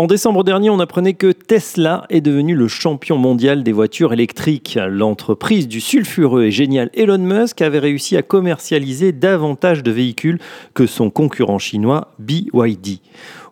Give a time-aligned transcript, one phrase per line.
[0.00, 4.78] En décembre dernier, on apprenait que Tesla est devenu le champion mondial des voitures électriques.
[4.88, 10.38] L'entreprise du sulfureux et génial Elon Musk avait réussi à commercialiser davantage de véhicules
[10.72, 13.00] que son concurrent chinois BYD.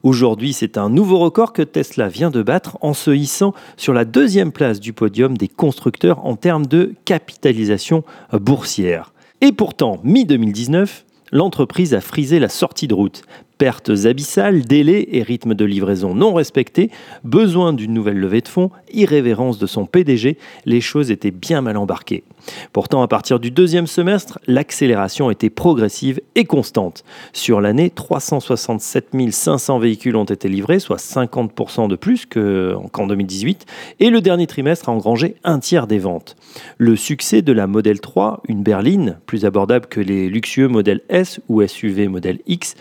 [0.05, 4.05] Aujourd'hui, c'est un nouveau record que Tesla vient de battre en se hissant sur la
[4.05, 9.13] deuxième place du podium des constructeurs en termes de capitalisation boursière.
[9.41, 11.03] Et pourtant, mi-2019,
[11.33, 13.23] l'entreprise a frisé la sortie de route.
[13.59, 16.91] Pertes abyssales, délais et rythme de livraison non respectés,
[17.25, 21.79] besoin d'une nouvelle levée de fonds, irrévérence de son PDG, les choses étaient bien mal
[21.79, 22.25] embarquées.
[22.73, 27.03] Pourtant, à partir du deuxième semestre, l'accélération était progressive et constante.
[27.33, 33.67] Sur l'année, 367 500 véhicules ont été livrés, soit 50% de plus qu'en 2018,
[34.01, 36.37] et le dernier trimestre a engrangé un tiers des ventes.
[36.77, 41.41] Le succès de la Model 3, une berline plus abordable que les luxueux modèles S
[41.49, 42.75] ou SUV modèle X,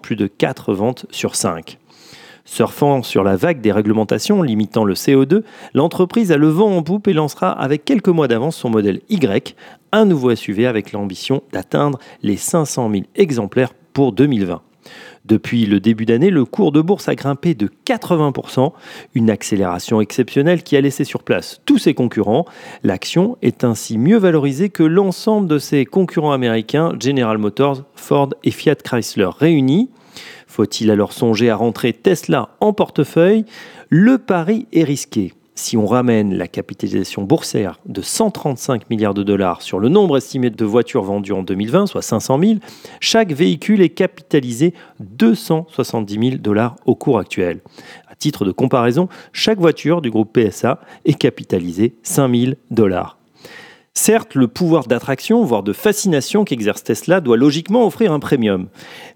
[0.00, 1.78] plus de 4 ventes sur 5.
[2.44, 5.42] Surfant sur la vague des réglementations limitant le CO2,
[5.74, 9.54] l'entreprise a le vent en poupe et lancera avec quelques mois d'avance son modèle Y,
[9.92, 14.60] un nouveau SUV avec l'ambition d'atteindre les 500 000 exemplaires pour 2020.
[15.24, 18.72] Depuis le début d'année, le cours de bourse a grimpé de 80%,
[19.14, 22.44] une accélération exceptionnelle qui a laissé sur place tous ses concurrents.
[22.82, 28.50] L'action est ainsi mieux valorisée que l'ensemble de ses concurrents américains General Motors, Ford et
[28.50, 29.90] Fiat Chrysler réunis.
[30.48, 33.44] Faut-il alors songer à rentrer Tesla en portefeuille?
[33.88, 35.32] Le pari est risqué.
[35.54, 40.48] Si on ramène la capitalisation boursière de 135 milliards de dollars sur le nombre estimé
[40.48, 42.54] de voitures vendues en 2020, soit 500 000,
[43.00, 47.60] chaque véhicule est capitalisé 270 000 dollars au cours actuel.
[48.08, 53.21] À titre de comparaison, chaque voiture du groupe PSA est capitalisée 5 000 dollars.
[53.94, 58.68] Certes, le pouvoir d'attraction, voire de fascination qu'exerce Tesla doit logiquement offrir un premium,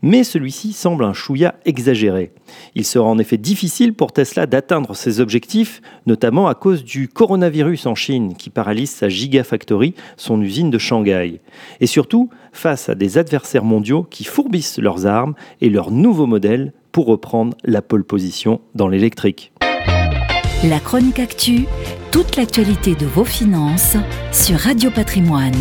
[0.03, 2.31] mais celui-ci semble un chouïa exagéré.
[2.75, 7.87] Il sera en effet difficile pour Tesla d'atteindre ses objectifs, notamment à cause du coronavirus
[7.87, 11.41] en Chine qui paralyse sa Gigafactory, son usine de Shanghai.
[11.81, 16.75] Et surtout, face à des adversaires mondiaux qui fourbissent leurs armes et leurs nouveaux modèles
[16.93, 19.53] pour reprendre la pole position dans l'électrique.
[20.65, 21.67] La chronique actu
[22.17, 23.99] toute l'actualité de vos finances
[24.33, 25.53] sur Radio Patrimoine.